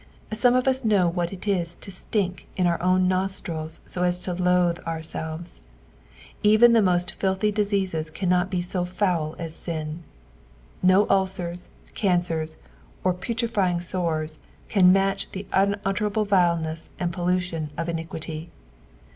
Some 0.33 0.55
of 0.55 0.67
us 0.67 0.83
know 0.83 1.07
what 1.07 1.31
it 1.31 1.47
is 1.47 1.75
to 1.75 1.91
stink 1.91 2.47
in 2.57 2.65
our 2.65 2.81
own 2.81 3.07
noatrila 3.07 3.79
so 3.85 4.03
aa 4.03 4.09
to 4.09 4.33
loathe 4.33 4.79
ourselves. 4.79 5.61
Even 6.41 6.73
the 6.73 6.81
most 6.81 7.11
filthy 7.11 7.51
diseases 7.51 8.09
i^annot 8.09 8.49
be 8.49 8.63
so 8.63 8.83
foul 8.83 9.35
as 9.37 9.53
sin. 9.55 10.01
No 10.81 11.07
ulcers, 11.07 11.69
cancers, 11.93 12.57
or 13.03 13.13
putrifying 13.13 13.79
sores, 13.83 14.41
can 14.69 14.91
match 14.91 15.29
the 15.33 15.45
unutterable 15.53 16.25
vileness 16.25 16.89
and 16.99 17.13
pollution 17.13 17.69
of 17.77 17.87
iniquity. 17.87 18.49